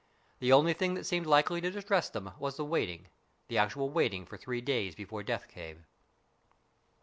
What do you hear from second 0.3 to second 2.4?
The only thing that seemed likely to distress them